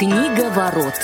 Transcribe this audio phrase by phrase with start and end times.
[0.00, 0.94] Книга ворот.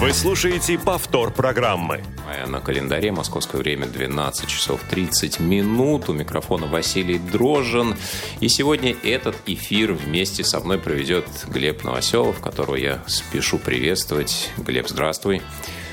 [0.00, 2.02] Вы слушаете повтор программы.
[2.46, 6.08] На календаре московское время 12 часов 30 минут.
[6.08, 7.96] У микрофона Василий Дрожин.
[8.40, 14.52] И сегодня этот эфир вместе со мной проведет Глеб Новоселов, которого я спешу приветствовать.
[14.56, 15.42] Глеб, здравствуй.
[15.42, 15.83] А,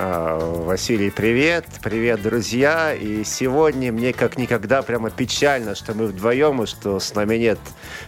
[0.00, 1.66] Василий, привет.
[1.82, 2.94] Привет, друзья.
[2.94, 7.58] И сегодня мне как никогда прямо печально, что мы вдвоем, и что с нами нет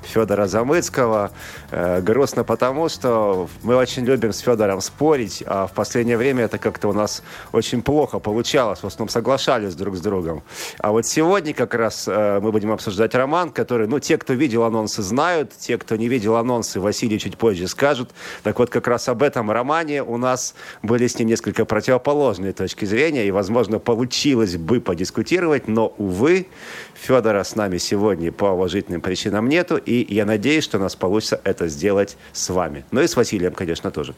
[0.03, 1.33] Федора Замыцкого.
[1.71, 6.57] Э, грустно потому, что мы очень любим с Федором спорить, а в последнее время это
[6.57, 8.81] как-то у нас очень плохо получалось.
[8.83, 10.43] В основном соглашались друг с другом.
[10.79, 14.63] А вот сегодня как раз э, мы будем обсуждать роман, который, ну, те, кто видел
[14.63, 15.53] анонсы, знают.
[15.59, 18.13] Те, кто не видел анонсы, Василий чуть позже скажут.
[18.45, 22.85] Так вот, как раз об этом романе у нас были с ним несколько противоположные точки
[22.85, 26.47] зрения, и, возможно, получилось бы подискутировать, но, увы,
[26.95, 31.41] Федора с нами сегодня по уважительным причинам нету, и я надеюсь, что у нас получится
[31.43, 32.85] это сделать с вами.
[32.93, 34.15] Ну и с Василием, конечно, тоже.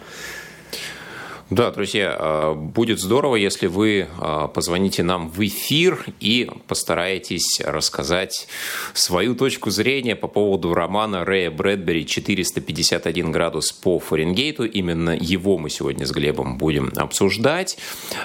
[1.55, 8.49] Да, друзья, а, будет здорово, если вы а, позвоните нам в эфир и постараетесь рассказать
[8.93, 14.65] свою точку зрения по поводу романа Рэя Брэдбери «451 градус по Фаренгейту».
[14.65, 17.79] Именно его мы сегодня с Глебом будем обсуждать.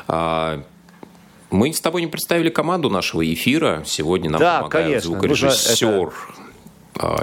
[0.08, 0.64] А,
[1.52, 3.84] мы с тобой не представили команду нашего эфира.
[3.86, 5.12] Сегодня нам да, помогает конечно.
[5.12, 6.49] звукорежиссер а,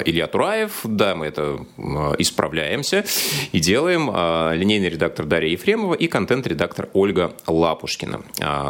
[0.05, 0.81] Илья Тураев.
[0.85, 3.05] Да, мы это а, исправляемся
[3.53, 4.11] и делаем.
[4.13, 8.23] А, линейный редактор Дарья Ефремова и контент-редактор Ольга Лапушкина.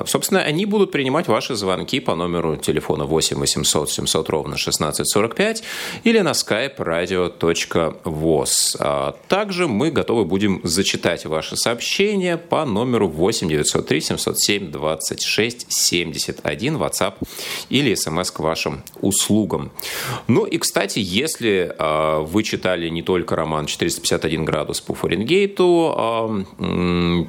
[0.07, 5.63] Собственно, они будут принимать ваши звонки по номеру телефона 8 800 700 ровно 1645
[6.05, 9.15] или на skype radio.voz.
[9.29, 17.15] Также мы готовы будем зачитать ваши сообщения по номеру 8 903 707 26 71 WhatsApp
[17.69, 19.71] или смс к вашим услугам.
[20.27, 26.45] Ну и, кстати, кстати, если э, вы читали не только роман «451 градус по Фаренгейту»,
[26.61, 27.25] э,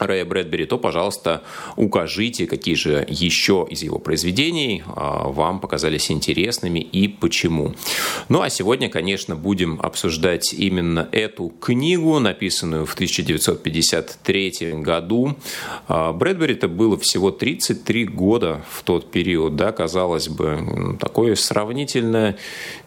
[0.00, 1.42] Рэя Брэдбери, то, пожалуйста,
[1.76, 7.74] укажите, какие же еще из его произведений а, вам показались интересными и почему.
[8.28, 15.36] Ну а сегодня, конечно, будем обсуждать именно эту книгу, написанную в 1953 году.
[15.88, 22.36] А, Брэдбери-то было всего 33 года в тот период, да, казалось бы, такой сравнительно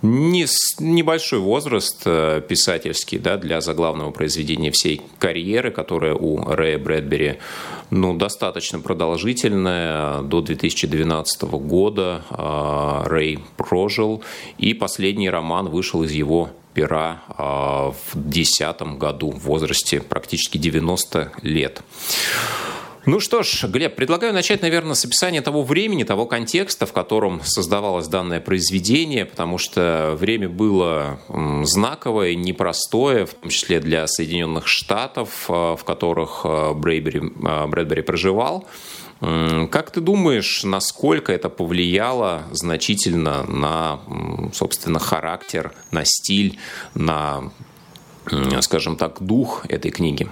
[0.02, 0.46] не,
[0.80, 7.40] небольшой возраст э, писательский да, для заглавного произведения всей карьеры, которая у Рэя Брэдбери Брэдбери
[7.90, 10.22] ну, достаточно продолжительная.
[10.24, 14.24] До 2012 года а, Рэй прожил,
[14.58, 21.34] и последний роман вышел из его пера а, в 2010 году в возрасте практически 90
[21.44, 21.84] лет.
[23.06, 27.42] Ну что ж, Глеб, предлагаю начать, наверное, с описания того времени, того контекста, в котором
[27.44, 31.20] создавалось данное произведение, потому что время было
[31.64, 38.04] знаковое, непростое, в том числе для Соединенных Штатов, э, в которых э, Брейбери, э, Брэдбери
[38.04, 38.68] проживал.
[39.20, 44.02] Как ты думаешь, насколько это повлияло значительно на,
[44.54, 46.60] собственно, характер, на стиль,
[46.94, 47.52] на,
[48.60, 50.30] скажем так, дух этой книги?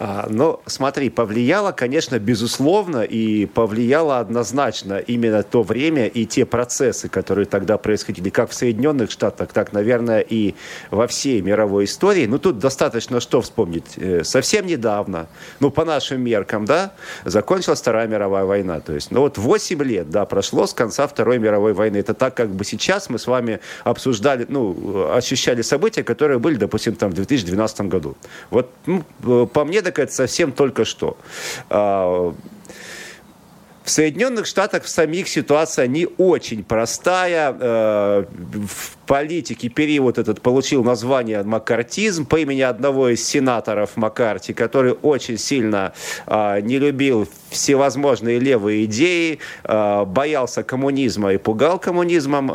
[0.00, 7.08] А, но смотри, повлияло, конечно, безусловно, и повлияло однозначно именно то время и те процессы,
[7.08, 10.54] которые тогда происходили, как в Соединенных Штатах, так, наверное, и
[10.90, 12.26] во всей мировой истории.
[12.26, 13.84] Ну, тут достаточно что вспомнить.
[13.96, 15.28] Э, совсем недавно,
[15.60, 16.92] ну, по нашим меркам, да,
[17.24, 18.80] закончилась Вторая мировая война.
[18.80, 21.98] То есть, ну, вот 8 лет, да, прошло с конца Второй мировой войны.
[21.98, 26.96] Это так, как бы сейчас мы с вами обсуждали, ну, ощущали события, которые были, допустим,
[26.96, 28.16] там в 2012 году.
[28.50, 31.16] Вот, ну, по мне, так это совсем только что.
[31.70, 32.34] А,
[33.84, 37.52] в Соединенных Штатах в самих ситуация не очень простая.
[37.52, 45.38] В политике период этот получил название маккартизм по имени одного из сенаторов Маккарти, который очень
[45.38, 45.92] сильно
[46.26, 52.50] э, не любил всевозможные левые идеи, э, боялся коммунизма и пугал коммунизмом,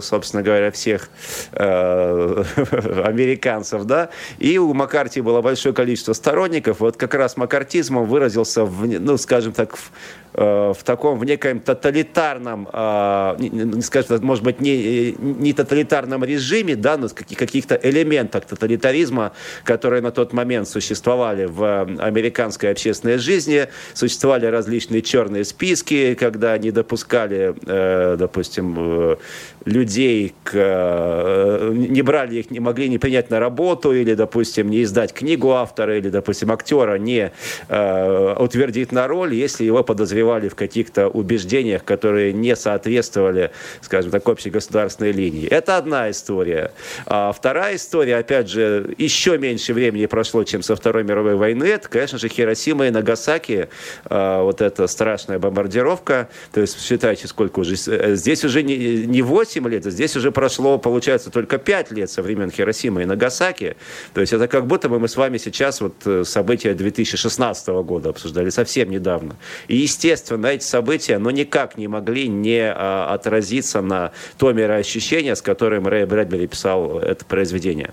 [0.00, 1.08] собственно говоря, всех
[3.04, 3.84] американцев.
[3.84, 4.10] Да?
[4.38, 6.80] И у Маккарти было большое количество сторонников.
[6.80, 9.90] Вот как раз маккартизмом выразился, в, ну, скажем так, в
[10.34, 15.83] в таком, в некоем тоталитарном, а, не скажем, может быть, не, не тоталитарном
[16.24, 19.32] режиме, да, но каких-то элементах тоталитаризма,
[19.64, 23.68] которые на тот момент существовали в американской общественной жизни.
[23.94, 29.16] Существовали различные черные списки, когда не допускали, э, допустим, э,
[29.64, 34.82] людей, к, э, не брали их, не могли не принять на работу, или, допустим, не
[34.82, 37.32] издать книгу автора, или, допустим, актера не
[37.68, 44.50] утвердить на роль, если его подозревали в каких-то убеждениях, которые не соответствовали, скажем так, общей
[44.50, 45.48] государственной линии.
[45.48, 46.70] Это Одна история.
[47.06, 51.64] А вторая история, опять же, еще меньше времени прошло, чем со Второй мировой войны.
[51.64, 53.68] Это, конечно же, Хиросима и Нагасаки.
[54.04, 56.28] А, вот эта страшная бомбардировка.
[56.52, 57.74] То есть, считайте, сколько уже...
[57.88, 62.08] Э, здесь уже не, не 8 лет, а здесь уже прошло, получается, только 5 лет
[62.08, 63.76] со времен Хиросимы и Нагасаки.
[64.12, 68.10] То есть, это как будто бы мы с вами сейчас вот э, события 2016 года
[68.10, 69.36] обсуждали совсем недавно.
[69.66, 75.42] И, естественно, эти события, но никак не могли не а, отразиться на то мироощущение, с
[75.42, 77.90] которым Рэй Брэдбери писал это произведение.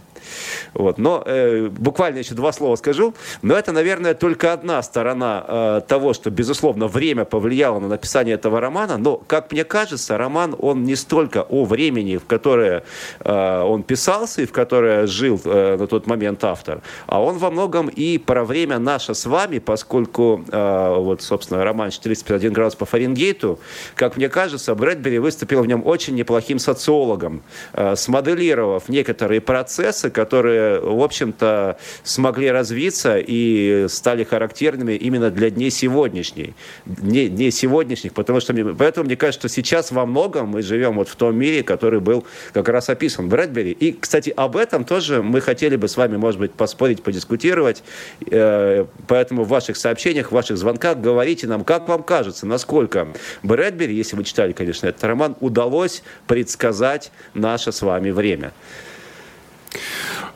[0.73, 0.97] Вот.
[0.97, 3.13] Но э, буквально еще два слова скажу.
[3.41, 8.59] Но это, наверное, только одна сторона э, того, что, безусловно, время повлияло на написание этого
[8.59, 8.97] романа.
[8.97, 12.83] Но, как мне кажется, роман, он не столько о времени, в которое
[13.19, 17.51] э, он писался и в которое жил э, на тот момент автор, а он во
[17.51, 22.85] многом и про время наше с вами, поскольку, э, вот, собственно, роман 451 градус по
[22.85, 23.59] Фаренгейту,
[23.95, 27.43] как мне кажется, Брэдбери выступил в нем очень неплохим социологом,
[27.73, 35.71] э, смоделировав некоторые процессы, которые, в общем-то, смогли развиться и стали характерными именно для дней
[35.71, 36.53] сегодняшних.
[36.85, 41.09] Дней, дней сегодняшних, потому что поэтому мне кажется, что сейчас во многом мы живем вот
[41.09, 42.23] в том мире, который был
[42.53, 43.71] как раз описан Брэдбери.
[43.71, 47.83] И, кстати, об этом тоже мы хотели бы с вами, может быть, поспорить, подискутировать.
[48.29, 53.07] Э, поэтому в ваших сообщениях, в ваших звонках говорите нам, как вам кажется, насколько
[53.41, 58.51] Брэдбери, если вы читали, конечно, этот роман, удалось предсказать наше с вами время.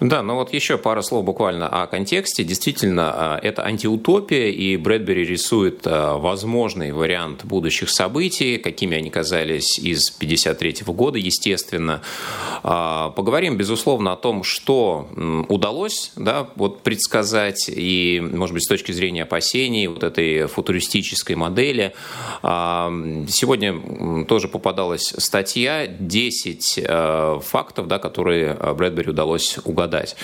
[0.02, 2.44] Да, ну вот еще пара слов буквально о контексте.
[2.44, 9.80] Действительно, а, это антиутопия, и Брэдбери рисует а, возможный вариант будущих событий, какими они казались
[9.80, 12.02] из 1953 года, естественно.
[12.64, 15.08] А, поговорим, безусловно, о том, что
[15.48, 21.94] удалось да, вот предсказать, и, может быть, с точки зрения опасений вот этой футуристической модели.
[22.42, 29.25] Сегодня тоже попадалась статья «10 фактов, да, которые Брэдбери удалось
[29.66, 30.16] угадать обладать.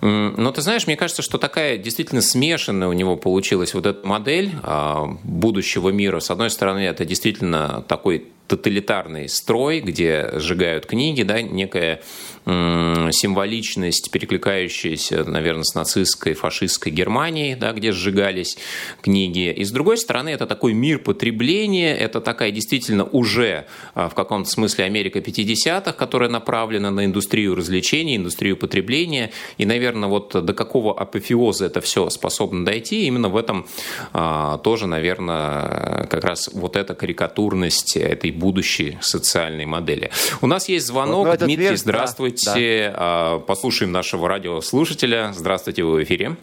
[0.00, 4.52] Но ты знаешь, мне кажется, что такая действительно смешанная у него получилась вот эта модель
[4.62, 6.20] а, будущего мира.
[6.20, 12.02] С одной стороны, это действительно такой тоталитарный строй, где сжигают книги, да, некая
[12.46, 18.56] символичность, перекликающаяся, наверное, с нацистской, фашистской Германией, да, где сжигались
[19.02, 19.52] книги.
[19.52, 24.48] И с другой стороны, это такой мир потребления, это такая действительно уже а, в каком-то
[24.48, 29.30] смысле Америка 50-х, которая направлена на индустрию развлечений, индустрию потребления.
[29.58, 33.66] И, наверное, вот до какого апофеоза это все способно дойти, именно в этом
[34.12, 40.10] а, тоже, наверное, как раз вот эта карикатурность этой будущей социальной модели.
[40.40, 41.28] У нас есть звонок.
[41.28, 42.92] Вот, ну, Дмитрий, ответ, здравствуйте.
[42.96, 43.38] Да.
[43.46, 45.30] Послушаем нашего радиослушателя.
[45.32, 46.36] Здравствуйте, вы в эфире.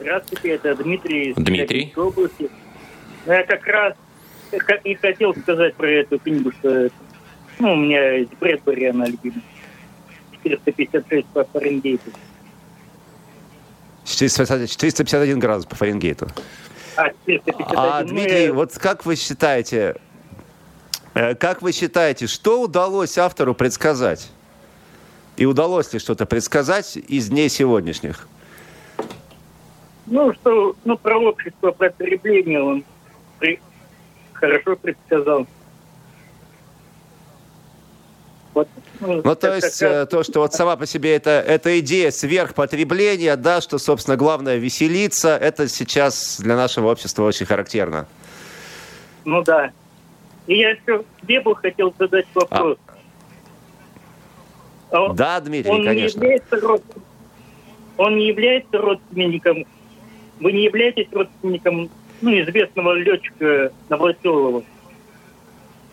[0.00, 1.34] Здравствуйте, это Дмитрий.
[1.36, 1.92] Дмитрий.
[1.94, 2.50] Области.
[3.26, 3.94] Ну, я как раз
[4.84, 6.88] и хотел сказать про эту книгу, что
[7.58, 9.42] ну, у меня из Брэдбери она любимая.
[10.42, 12.10] 456 по Фаренгейту.
[14.04, 16.28] 451 градус по Фаренгейту.
[16.96, 17.64] А, 451.
[17.76, 19.96] А, Дмитрий, ну, вот как вы считаете,
[21.14, 24.30] как вы считаете, что удалось автору предсказать?
[25.36, 28.28] И удалось ли что-то предсказать из дней сегодняшних?
[30.06, 32.84] Ну, что ну, про общество потребления он
[33.38, 33.60] при...
[34.32, 35.46] хорошо предсказал.
[38.52, 39.90] Вот, ну, ну, то есть как...
[39.90, 44.56] Э, то, что вот сама по себе это, эта идея сверхпотребления, да, что, собственно, главное
[44.56, 48.06] веселиться, это сейчас для нашего общества очень характерно.
[49.24, 49.70] Ну да.
[50.50, 52.76] И я еще тебе бы хотел задать вопрос.
[54.90, 55.12] А.
[55.12, 56.18] Да, Дмитрий, он конечно.
[56.18, 56.82] Не является род...
[57.96, 59.64] Он не является родственником...
[60.40, 61.88] Вы не являетесь родственником
[62.20, 64.64] ну, известного летчика Новоселова?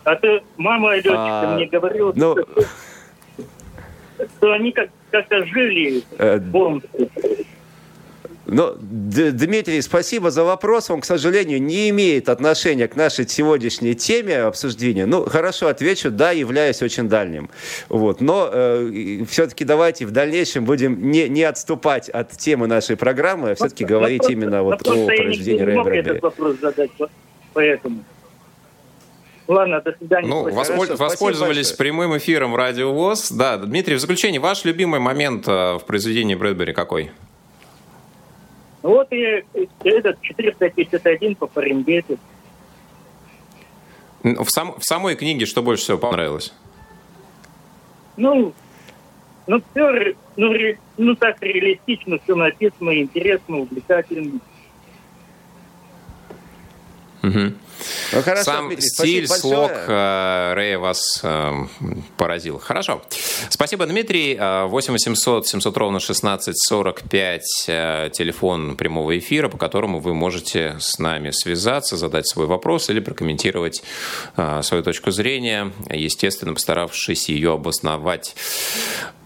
[0.02, 2.32] А то мама летчика а, мне говорила, ну...
[2.32, 2.64] что,
[4.38, 7.08] что они как- как-то жили э, в Омске.
[8.48, 10.88] Но, Дмитрий, спасибо за вопрос.
[10.88, 15.04] Он, к сожалению, не имеет отношения к нашей сегодняшней теме обсуждения.
[15.04, 17.50] Ну, хорошо, отвечу, да, являюсь очень дальним.
[17.90, 18.22] Вот.
[18.22, 23.54] Но э, все-таки давайте в дальнейшем будем не, не отступать от темы нашей программы, а
[23.54, 26.00] все-таки вопрос, говорить вопрос, именно вот о произведении Рэя Брэдбери.
[26.00, 26.90] этот вопрос задать,
[27.52, 28.02] поэтому...
[29.46, 30.28] Ладно, до свидания.
[30.28, 30.94] Ну, восполь...
[30.96, 33.30] воспользовались прямым эфиром Радио ВОЗ.
[33.30, 37.10] Да, Дмитрий, в заключение, ваш любимый момент э, в произведении Брэдбери какой?
[38.82, 39.44] Вот и
[39.84, 42.18] этот 451 по Фаренгейту.
[44.22, 46.52] В, сам, в самой книге что больше всего понравилось?
[48.16, 48.52] Ну,
[49.46, 50.52] ну все, ну,
[50.96, 54.40] ну так реалистично все написано, интересно, увлекательно.
[57.28, 57.52] Угу.
[58.12, 61.52] Ну, хорошо, Сам Дмитрий, стиль, слог э, Рэя вас э,
[62.16, 62.58] поразил.
[62.58, 63.02] Хорошо.
[63.50, 64.36] Спасибо, Дмитрий.
[64.36, 70.98] 8 800 700 ровно 16 45 э, телефон прямого эфира, по которому вы можете с
[70.98, 73.82] нами связаться, задать свой вопрос или прокомментировать
[74.36, 78.34] э, свою точку зрения, естественно, постаравшись ее обосновать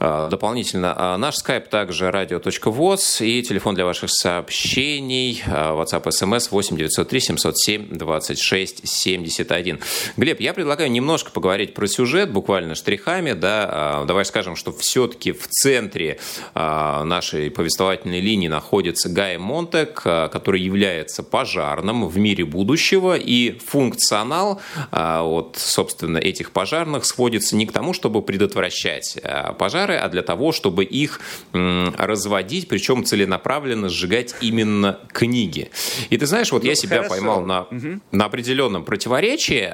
[0.03, 1.17] дополнительно.
[1.17, 8.89] Наш скайп также radio.voz и телефон для ваших сообщений WhatsApp SMS 8 903 707 26
[8.89, 9.81] 71.
[10.17, 15.49] Глеб, я предлагаю немножко поговорить про сюжет, буквально штрихами, да, давай скажем, что все-таки в
[15.49, 16.19] центре
[16.55, 23.59] а, нашей повествовательной линии находится Гай Монтек, а, который является пожарным в мире будущего, и
[23.59, 29.19] функционал а, вот, собственно, этих пожарных сводится не к тому, чтобы предотвращать
[29.59, 31.21] пожары, а для того, чтобы их
[31.53, 35.71] разводить, причем целенаправленно сжигать именно книги.
[36.11, 37.11] И ты знаешь, вот ну, я себя хорошо.
[37.11, 38.01] поймал на, угу.
[38.11, 39.73] на определенном противоречии.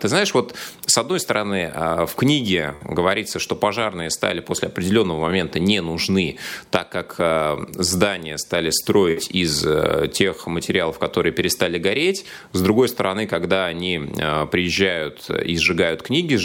[0.00, 0.54] Ты знаешь, вот
[0.86, 6.38] с одной стороны, в книге говорится, что пожарные стали после определенного момента не нужны,
[6.70, 12.24] так как э, здания стали строить из э, тех материалов, которые перестали гореть.
[12.52, 16.36] С другой стороны, когда они э, приезжают и сжигают книги,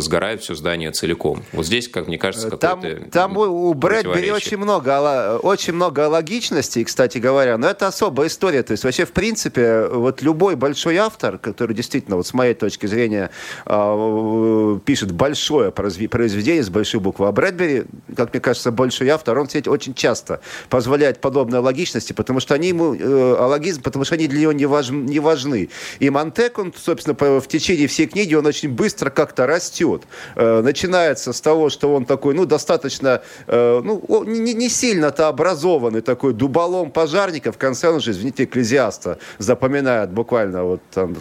[0.00, 1.42] сгорает все здание целиком.
[1.52, 6.84] Вот здесь, как мне кажется, какое-то Там, там у Брэдбери очень много, очень много логичности,
[6.84, 8.62] кстати говоря, но это особая история.
[8.62, 12.86] То есть вообще, в принципе, вот любой большой автор, который действительно, вот с моей точки
[12.86, 13.30] зрения,
[13.64, 17.84] пишет большое произведение с большой буквы, а Брэдбери,
[18.16, 22.68] как мне кажется, большой автор, он, кстати, очень часто позволяет подобной логичности, потому что они
[22.68, 25.68] ему, э, логизм, потому что они для него не, важ, не важны.
[25.98, 30.02] И Монтек, он, собственно, в течение всей книги, он очень быстро как-то растет.
[30.36, 36.00] Э, начинается с того, что он такой, ну, достаточно, э, ну, не, не сильно-то образованный
[36.00, 41.16] такой дуболом пожарника, в конце он уже, извините, экклезиаста запоминает буквально вот там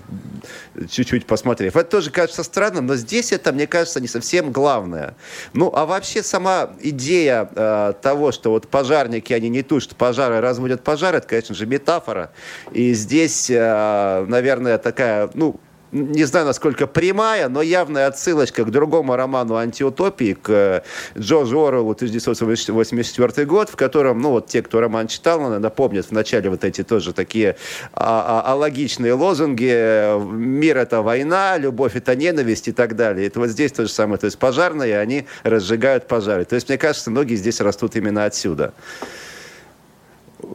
[0.89, 1.75] чуть-чуть посмотрев.
[1.75, 5.15] Это тоже кажется странным, но здесь это, мне кажется, не совсем главное.
[5.53, 10.83] Ну, а вообще сама идея э, того, что вот пожарники, они не тушат пожары, разводят
[10.83, 12.31] пожары, это, конечно же, метафора.
[12.71, 15.59] И здесь, э, наверное, такая, ну,
[15.97, 20.81] не знаю, насколько прямая, но явная отсылочка к другому роману «Антиутопии», к э,
[21.17, 26.49] Джорджу Оруэллу 1984 год, в котором, ну, вот те, кто роман читал, наверное, помнят начале
[26.49, 27.55] вот эти тоже такие
[27.93, 33.27] а, а, алогичные лозунги «Мир– это война», «Любовь– это ненависть» и так далее.
[33.27, 34.17] Это вот здесь то же самое.
[34.17, 36.43] То есть пожарные, они разжигают пожары.
[36.45, 38.73] То есть, мне кажется, многие здесь растут именно отсюда.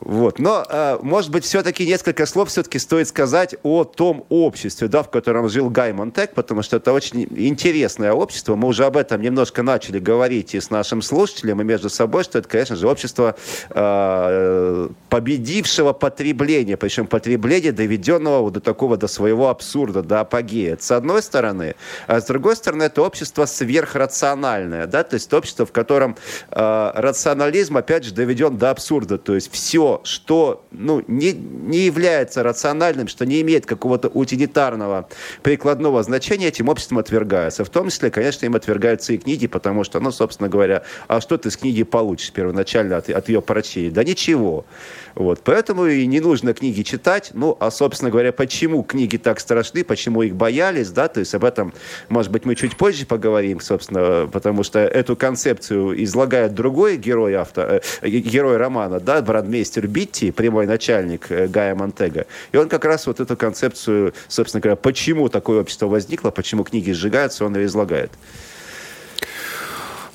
[0.05, 0.39] Вот.
[0.41, 5.11] Но, э, может быть, все-таки несколько слов все-таки стоит сказать о том обществе, да, в
[5.11, 8.57] котором жил Гай Монтек, потому что это очень интересное общество.
[8.57, 12.39] Мы уже об этом немножко начали говорить и с нашим слушателем, и между собой, что
[12.39, 13.37] это, конечно же, общество
[13.71, 20.77] э, победившего потребления, причем потребления, доведенного до такого, до своего абсурда, до апогея.
[20.81, 21.77] С одной стороны.
[22.09, 26.17] А с другой стороны, это общество сверхрациональное, да, то есть общество, в котором
[26.51, 32.43] э, рационализм, опять же, доведен до абсурда, то есть все что ну, не, не является
[32.43, 35.09] рациональным, что не имеет какого-то утилитарного
[35.43, 37.65] прикладного значения, этим обществом отвергается.
[37.65, 41.37] В том числе, конечно, им отвергаются и книги, потому что, ну, собственно говоря, а что
[41.37, 43.91] ты с книги получишь первоначально от, от ее прочтения?
[43.91, 44.65] Да ничего.
[45.15, 45.41] Вот.
[45.45, 47.31] Поэтому и не нужно книги читать.
[47.35, 51.45] Ну, а, собственно говоря, почему книги так страшны, почему их боялись, да, то есть об
[51.45, 51.73] этом,
[52.09, 57.83] может быть, мы чуть позже поговорим, собственно, потому что эту концепцию излагает другой герой, автора,
[58.01, 62.27] э, герой романа, да, брандмейстер Битти, прямой начальник э, Гая Монтега.
[62.53, 66.93] И он как раз вот эту концепцию, собственно говоря, почему такое общество возникло, почему книги
[66.93, 68.11] сжигаются, он и излагает.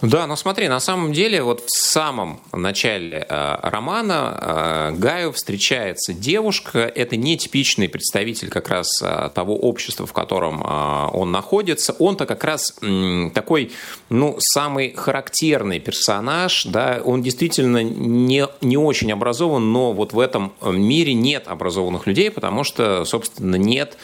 [0.01, 6.13] Да, но смотри, на самом деле, вот в самом начале э, романа э, Гаю встречается
[6.13, 6.79] девушка.
[6.81, 11.95] Это не типичный представитель как раз э, того общества, в котором э, он находится.
[11.97, 13.71] Он-то как раз э, такой,
[14.09, 20.53] ну, самый характерный персонаж, да, он действительно не, не очень образован, но вот в этом
[20.61, 23.97] мире нет образованных людей, потому что, собственно, нет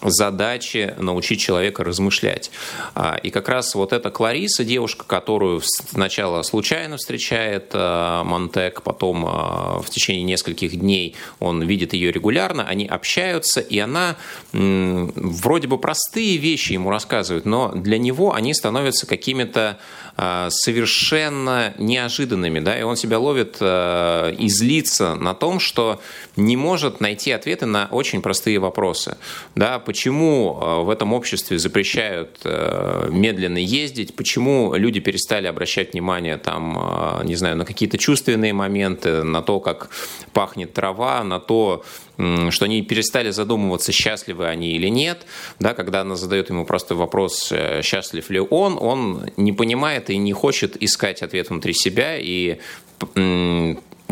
[0.00, 2.50] задачи научить человека размышлять.
[2.94, 9.24] А, и как раз вот эта Клариса, девушка, которую сначала случайно встречает а, Монтек, потом
[9.26, 14.16] а, в течение нескольких дней он видит ее регулярно, они общаются, и она
[14.52, 19.78] вроде бы простые вещи ему рассказывает, но для него они становятся какими-то
[20.16, 26.00] совершенно неожиданными, да, и он себя ловит и злится на том, что
[26.36, 29.16] не может найти ответы на очень простые вопросы,
[29.54, 30.52] да, почему
[30.84, 37.64] в этом обществе запрещают медленно ездить, почему люди перестали обращать внимание там, не знаю, на
[37.64, 39.88] какие-то чувственные моменты, на то, как
[40.32, 41.84] пахнет трава, на то,
[42.16, 45.26] что они перестали задумываться, счастливы они или нет.
[45.58, 50.16] Да, когда она задает ему просто вопрос, э, счастлив ли он, он не понимает и
[50.16, 52.18] не хочет искать ответ внутри себя.
[52.18, 52.58] И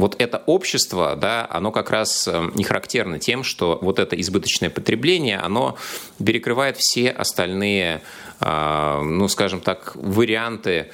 [0.00, 4.70] вот это общество, да, оно как раз э, не характерно тем, что вот это избыточное
[4.70, 5.76] потребление, оно
[6.24, 8.00] перекрывает все остальные,
[8.40, 10.90] а, ну, скажем так, варианты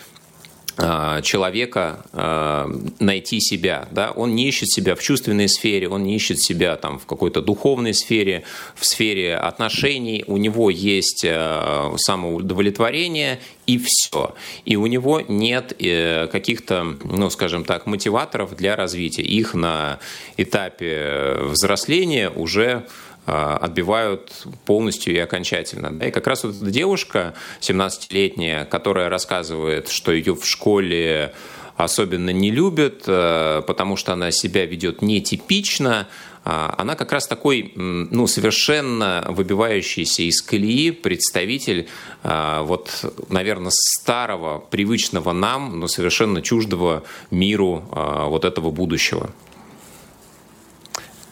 [1.22, 2.68] человека а,
[2.98, 3.88] найти себя.
[3.90, 4.10] Да?
[4.10, 7.94] Он не ищет себя в чувственной сфере, он не ищет себя там, в какой-то духовной
[7.94, 10.24] сфере, в сфере отношений.
[10.26, 14.34] У него есть а, самоудовлетворение и все.
[14.64, 19.22] И у него нет э, каких-то, ну, скажем так, мотиваторов для развития.
[19.22, 19.98] Их на
[20.36, 22.86] этапе взросления уже
[23.26, 26.04] отбивают полностью и окончательно.
[26.04, 31.34] И как раз вот эта девушка, 17-летняя, которая рассказывает, что ее в школе
[31.76, 36.08] особенно не любят, э, потому что она себя ведет нетипично,
[36.48, 41.88] а, она как раз такой, ну, совершенно выбивающийся из колеи представитель
[42.22, 47.02] вот, наверное, старого, привычного нам, но совершенно чуждого
[47.32, 49.30] миру вот этого будущего.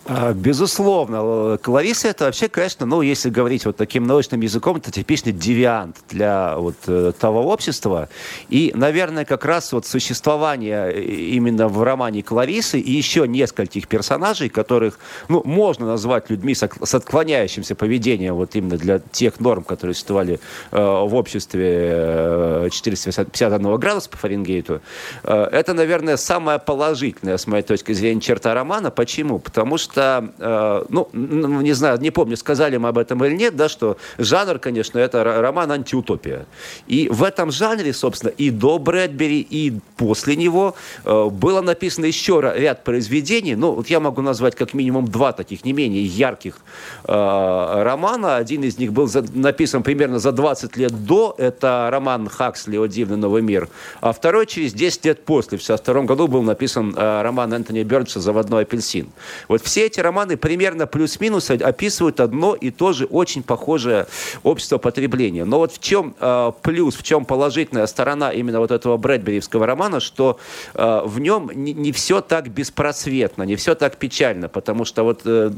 [0.07, 1.59] А, безусловно.
[1.63, 6.59] Клариса это вообще, конечно, ну, если говорить вот таким научным языком, это типичный девиант для
[6.59, 8.11] вот э, того общества.
[8.51, 14.51] И, наверное, как раз вот существование э, именно в романе Кларисы и еще нескольких персонажей,
[14.51, 20.39] которых, ну, можно назвать людьми с отклоняющимся поведением вот именно для тех норм, которые существовали
[20.71, 24.83] э, в обществе э, 451 градуса по Фаренгейту,
[25.23, 28.91] э, это, наверное, самая положительная, с моей точки зрения, черта романа.
[28.91, 29.39] Почему?
[29.39, 33.55] Потому что что, э, ну, не знаю, не помню, сказали мы об этом или нет,
[33.55, 36.47] да, что жанр, конечно, это роман антиутопия.
[36.89, 40.75] И в этом жанре, собственно, и до Брэдбери, и после него
[41.05, 43.55] э, было написано еще ряд произведений.
[43.55, 46.57] Ну, вот я могу назвать как минимум два таких не менее ярких
[47.05, 48.37] э, романа.
[48.37, 51.37] Один из них был написан примерно за 20 лет до.
[51.39, 53.69] Это роман Хаксли «О дивный новый мир».
[54.01, 55.57] А второй через 10 лет после.
[55.57, 59.09] В 1962 году был написан роман Энтони Бёрдса «Заводной апельсин».
[59.47, 64.07] Вот все эти романы примерно плюс-минус описывают одно и то же очень похожее
[64.43, 65.45] общество потребления.
[65.45, 70.01] Но вот в чем э, плюс, в чем положительная сторона именно вот этого Брэдбериевского романа,
[70.01, 70.39] что
[70.75, 75.23] э, в нем не, не все так беспросветно, не все так печально, потому что вот
[75.25, 75.51] э,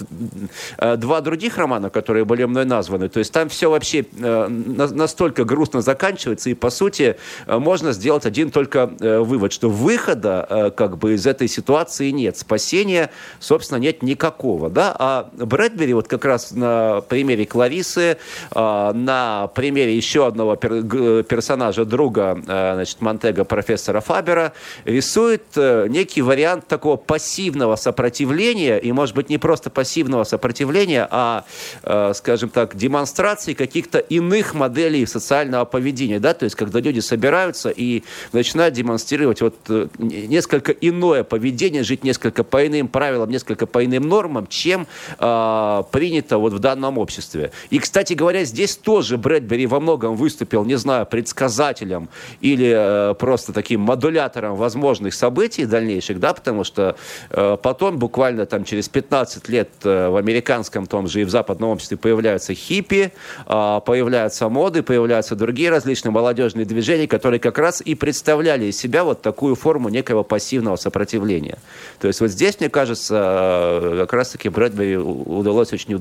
[0.79, 5.45] э, два других романа, которые были мной названы, то есть там все вообще э, настолько
[5.45, 10.71] грустно заканчивается, и по сути э, можно сделать один только э, вывод, что выхода э,
[10.71, 13.11] как бы из этой ситуации нет, спасения,
[13.41, 18.17] собственно, нет ни никакого, да, а Брэдбери вот как раз на примере Кларисы,
[18.51, 24.53] а, на примере еще одного персонажа, друга, а, значит, Монтега, профессора Фабера,
[24.85, 31.45] рисует э, некий вариант такого пассивного сопротивления, и, может быть, не просто пассивного сопротивления, а,
[31.83, 37.69] э, скажем так, демонстрации каких-то иных моделей социального поведения, да, то есть, когда люди собираются
[37.69, 38.03] и
[38.33, 44.06] начинают демонстрировать вот э, несколько иное поведение, жить несколько по иным правилам, несколько по иным
[44.07, 44.87] нормам, чем
[45.19, 47.51] э, принято вот в данном обществе.
[47.71, 52.09] И, кстати говоря, здесь тоже Брэдбери во многом выступил, не знаю, предсказателем
[52.41, 52.73] или
[53.11, 56.97] э, просто таким модулятором возможных событий дальнейших, да, потому что
[57.31, 61.71] э, потом, буквально там через 15 лет э, в американском том же и в западном
[61.71, 63.13] обществе появляются хиппи,
[63.47, 69.05] э, появляются моды, появляются другие различные молодежные движения, которые как раз и представляли из себя
[69.05, 71.59] вот такую форму некого пассивного сопротивления.
[72.01, 76.01] То есть вот здесь, мне кажется, как раз-таки Брэдбери удалось очень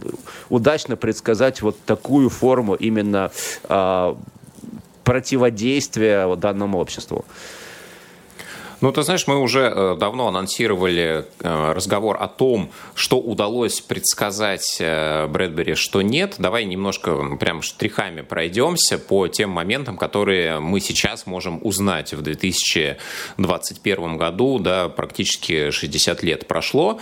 [0.50, 3.32] удачно предсказать вот такую форму именно
[3.64, 4.18] а,
[5.04, 7.26] противодействия данному обществу.
[8.86, 14.78] Ну, ты знаешь, мы уже э, давно анонсировали э, разговор о том, что удалось предсказать
[14.80, 16.36] э, Брэдбери, что нет.
[16.38, 24.18] Давай немножко прям штрихами пройдемся по тем моментам, которые мы сейчас можем узнать в 2021
[24.18, 24.60] году.
[24.60, 27.00] Да, практически 60 лет прошло.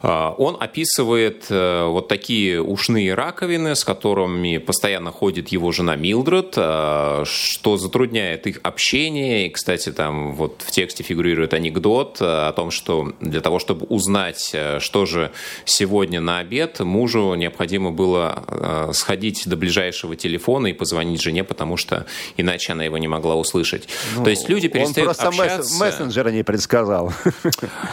[0.00, 8.48] Он описывает вот такие ушные раковины, с которыми постоянно ходит его жена Милдред, что затрудняет
[8.48, 9.46] их общение.
[9.46, 13.86] И, кстати, там вот в тексте месте фигурирует анекдот о том, что для того, чтобы
[13.86, 15.30] узнать, что же
[15.64, 22.06] сегодня на обед, мужу необходимо было сходить до ближайшего телефона и позвонить жене, потому что
[22.36, 23.88] иначе она его не могла услышать.
[24.16, 25.80] Ну, То есть люди перестают он просто общаться.
[25.80, 27.12] мессенджера не предсказал.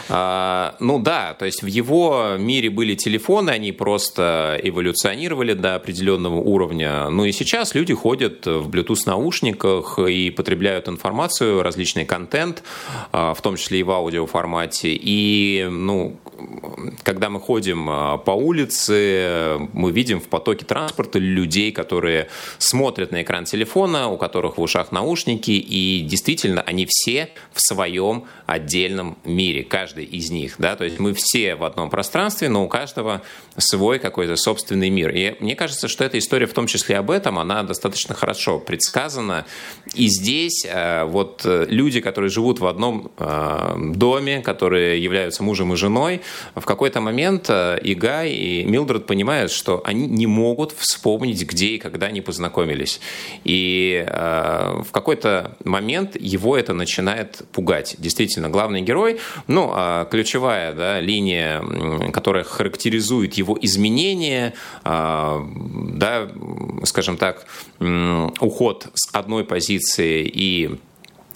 [0.08, 6.36] А, ну да, то есть в его мире были телефоны, они просто эволюционировали до определенного
[6.36, 7.08] уровня.
[7.10, 12.62] Ну и сейчас люди ходят в Bluetooth наушниках и потребляют информацию, различный контент,
[13.12, 14.90] в том числе и в аудиоформате.
[14.92, 16.16] И ну,
[17.02, 23.22] когда мы ходим а, по улице, мы видим в потоке транспорта людей, которые смотрят на
[23.22, 29.64] экран телефона, у которых в ушах наушники, и действительно они все в своем отдельном мире,
[29.64, 30.54] каждый из них.
[30.58, 30.76] Да?
[30.76, 33.22] То есть мы все в одном пространстве, но у каждого
[33.56, 35.10] свой какой-то собственный мир.
[35.10, 39.46] И мне кажется, что эта история в том числе об этом, она достаточно хорошо предсказана.
[39.94, 45.72] И здесь э, вот э, люди, которые живут в одном э, доме, которые являются мужем
[45.72, 46.20] и женой,
[46.54, 51.78] в какой-то момент и Гай, и Милдред понимают, что они не могут вспомнить, где и
[51.78, 53.00] когда они познакомились.
[53.44, 57.96] И в какой-то момент его это начинает пугать.
[57.98, 61.62] Действительно, главный герой, ну, а ключевая да, линия,
[62.12, 66.28] которая характеризует его изменения, а, да,
[66.84, 67.46] скажем так,
[68.40, 70.78] уход с одной позиции и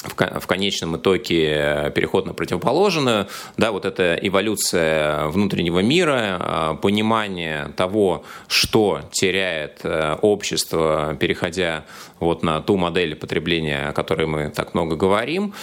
[0.05, 8.25] в конечном итоге переход на противоположную, да, вот эта эволюция внутреннего мира, а, понимание того,
[8.49, 11.85] что теряет э, общество, переходя
[12.21, 15.55] вот на ту модель потребления, о которой мы так много говорим.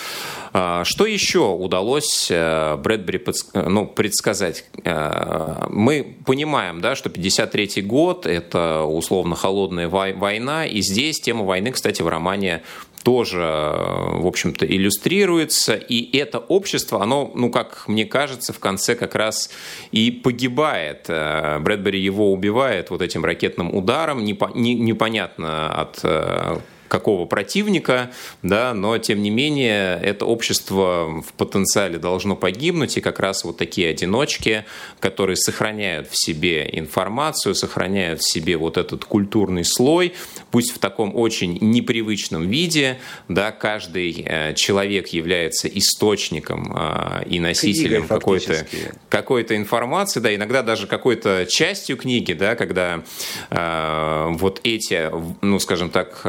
[0.51, 3.23] Что еще удалось э, Брэдбери
[3.53, 4.65] ну, предсказать?
[4.83, 11.71] Э, мы понимаем, да, что 53 год– это условно холодная война, и здесь тема войны,
[11.71, 12.63] кстати, в романе
[13.03, 15.75] тоже, в общем-то, иллюстрируется.
[15.75, 19.49] И это общество, оно, ну, как мне кажется, в конце как раз
[19.91, 21.05] и погибает.
[21.07, 24.23] Э, Брэдбери его убивает вот этим ракетным ударом.
[24.23, 26.57] Непонятно от э,
[26.91, 33.21] какого противника, да, но тем не менее это общество в потенциале должно погибнуть, и как
[33.21, 34.65] раз вот такие одиночки,
[34.99, 40.13] которые сохраняют в себе информацию, сохраняют в себе вот этот культурный слой,
[40.51, 42.99] пусть в таком очень непривычном виде,
[43.29, 48.67] да, каждый э, человек является источником э, и носителем какой-то
[49.07, 53.01] какой информации, да, иногда даже какой-то частью книги, да, когда
[53.49, 55.09] э, вот эти,
[55.41, 56.25] ну, скажем так,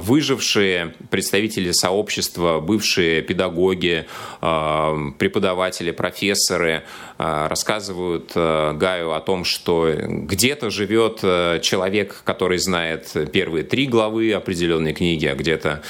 [0.00, 4.06] выжившие представители сообщества, бывшие педагоги,
[4.40, 6.82] э, преподаватели, профессоры
[7.18, 11.20] э, рассказывают э, Гаю о том, что где-то живет
[11.62, 15.82] человек, который знает первые три главы определенной книги, а где-то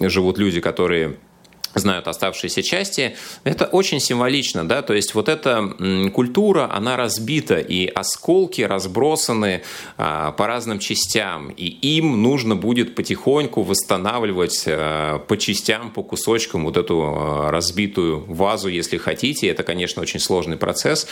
[0.00, 1.16] живут люди, которые
[1.74, 3.16] знают оставшиеся части.
[3.44, 9.62] Это очень символично, да, то есть вот эта культура, она разбита, и осколки разбросаны
[9.96, 16.64] а, по разным частям, и им нужно будет потихоньку восстанавливать а, по частям, по кусочкам
[16.64, 19.48] вот эту а, разбитую вазу, если хотите.
[19.48, 21.06] Это, конечно, очень сложный процесс.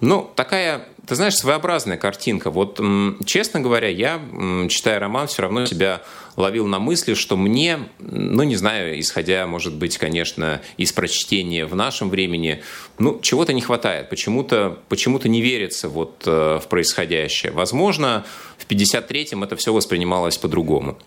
[0.00, 2.50] Но такая ты знаешь, своеобразная картинка.
[2.50, 2.80] Вот,
[3.24, 4.20] честно говоря, я,
[4.68, 6.02] читая роман, все равно себя
[6.36, 11.74] ловил на мысли, что мне, ну, не знаю, исходя, может быть, конечно, из прочтения в
[11.74, 12.62] нашем времени,
[12.98, 14.10] ну, чего-то не хватает.
[14.10, 17.52] Почему-то почему не верится вот э, в происходящее.
[17.52, 18.24] Возможно,
[18.58, 20.98] в 53-м это все воспринималось по-другому.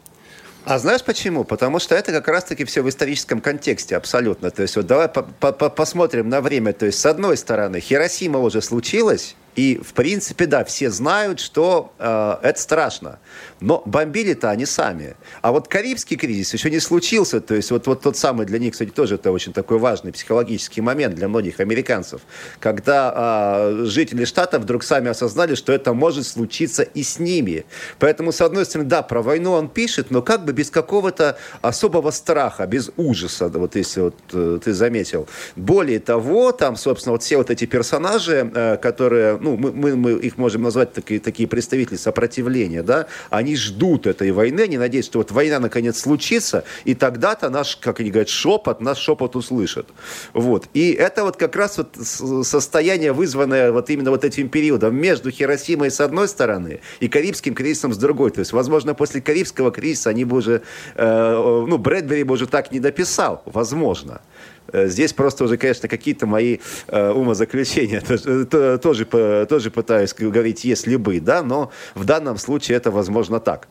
[0.66, 1.44] А знаешь почему?
[1.44, 4.52] Потому что это как раз-таки все в историческом контексте абсолютно.
[4.52, 6.74] То есть вот давай по -по посмотрим на время.
[6.74, 11.92] То есть с одной стороны Хиросима уже случилась, и, в принципе, да, все знают, что
[12.00, 13.20] э, это страшно.
[13.60, 15.18] Но бомбили-то они сами.
[15.42, 17.42] А вот Карибский кризис еще не случился.
[17.42, 20.80] То есть вот, вот тот самый для них, кстати, тоже это очень такой важный психологический
[20.80, 22.22] момент для многих американцев.
[22.62, 27.66] Когда э, жители штата вдруг сами осознали, что это может случиться и с ними.
[28.00, 32.12] Поэтому, с одной стороны, да, про войну он пишет, но как бы без какого-то особого
[32.12, 35.28] страха, без ужаса, вот если вот э, ты заметил.
[35.58, 40.12] Более того, там, собственно, вот все вот эти персонажи, э, которые, ну, мы, мы, мы
[40.14, 45.20] их можем назвать такие, такие представители сопротивления, да, они ждут этой войны, они надеются, что
[45.20, 49.88] вот война наконец случится, и тогда-то наш, как они говорят, шепот, наш шепот услышат.
[50.34, 50.68] Вот.
[50.74, 55.92] И это вот как раз вот состояние, вызванное вот именно вот этим периодом между Хиросимой
[55.92, 58.32] с одной стороны и Карибским кризисом с другой.
[58.32, 60.62] То есть, возможно, после Карибского кризиса они бы уже,
[60.96, 64.22] э, ну, Брэдбери бы уже так не дописал, возможно.
[64.72, 68.46] Э, здесь просто уже, конечно, какие-то мои э, умозаключения тоже,
[68.78, 69.06] тоже,
[69.48, 73.68] тоже пытаюсь говорить, если бы, да, но в данном случае это возможно так.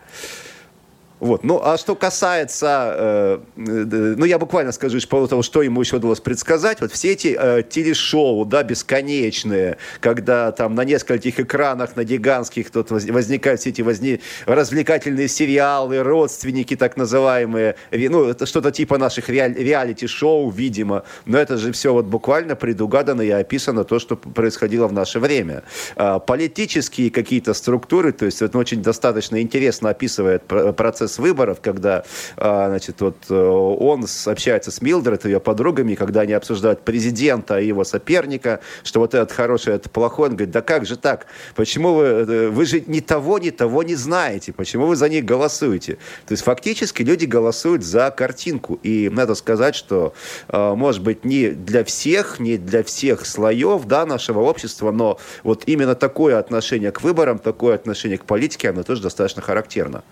[1.20, 1.42] Вот.
[1.42, 5.96] Ну, а что касается, э, э, ну, я буквально скажу по того, что ему еще
[5.96, 6.81] удалось предсказать.
[6.81, 12.90] Вот все эти э, телешоу, да, бесконечные, когда там на нескольких экранах, на гигантских тут
[12.90, 14.20] возникают все эти возни...
[14.46, 19.54] развлекательные сериалы, родственники так называемые, ну, это что-то типа наших реаль...
[19.54, 21.02] реалити-шоу, видимо.
[21.26, 25.64] Но это же все вот буквально предугадано и описано то, что происходило в наше время.
[25.96, 32.05] А, политические какие-то структуры, то есть это очень достаточно интересно описывает процесс процесс выборов, когда,
[32.37, 37.66] а, значит, вот э, он общается с Милдред, ее подругами, когда они обсуждают президента и
[37.66, 41.27] его соперника, что вот этот хороший, этот плохой, он говорит, да как же так?
[41.55, 44.53] Почему вы, э, вы же ни того, ни того не знаете?
[44.53, 45.94] Почему вы за них голосуете?
[46.27, 48.79] То есть фактически люди голосуют за картинку.
[48.83, 50.12] И надо сказать, что,
[50.49, 55.62] э, может быть, не для всех, не для всех слоев да, нашего общества, но вот
[55.66, 60.03] именно такое отношение к выборам, такое отношение к политике, оно тоже достаточно характерно.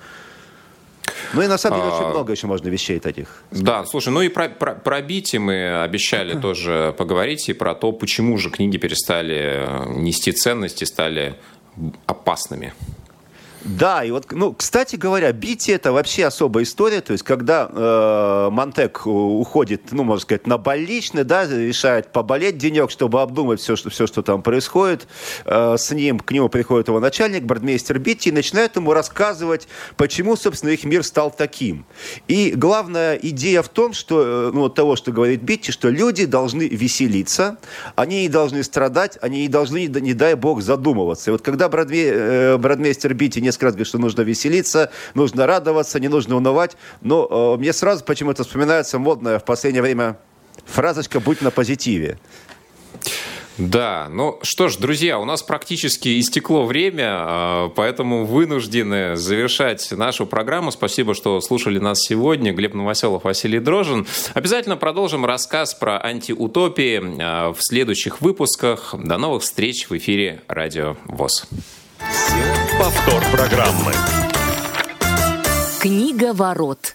[1.32, 3.42] Ну и на самом деле а, очень много еще можно вещей таких.
[3.50, 7.92] Да, слушай, ну и про, про, про Бити мы обещали тоже поговорить, и про то,
[7.92, 11.36] почему же книги перестали нести ценности, стали
[12.06, 12.72] опасными.
[13.66, 17.00] Да, и вот, ну, кстати говоря, Бити это вообще особая история.
[17.00, 22.92] То есть, когда э, Монтэг уходит, ну, можно сказать, на больничный, да, решает поболеть денек,
[22.92, 25.08] чтобы обдумать все, что, все, что там происходит,
[25.44, 30.36] э, с ним к нему приходит его начальник, брандмейстер Битти, и начинает ему рассказывать, почему,
[30.36, 31.86] собственно, их мир стал таким.
[32.28, 36.68] И главная идея в том, что, э, ну, того, что говорит Битти, что люди должны
[36.68, 37.58] веселиться,
[37.96, 41.30] они не должны страдать, они не должны, не дай бог, задумываться.
[41.30, 45.46] И вот когда бродме, э, бродмейстер Битти не несколько раз говорит, что нужно веселиться, нужно
[45.46, 46.76] радоваться, не нужно унывать.
[47.00, 50.18] Но э, мне сразу почему-то вспоминается модная в последнее время
[50.66, 52.18] фразочка «будь на позитиве».
[53.58, 60.26] Да, ну что ж, друзья, у нас практически истекло время, а, поэтому вынуждены завершать нашу
[60.26, 60.70] программу.
[60.70, 62.52] Спасибо, что слушали нас сегодня.
[62.52, 64.06] Глеб Новоселов, Василий Дрожин.
[64.34, 68.94] Обязательно продолжим рассказ про антиутопии а, в следующих выпусках.
[69.02, 71.46] До новых встреч в эфире Радио ВОЗ.
[72.78, 73.92] Повтор программы.
[75.80, 76.94] Книга ворот.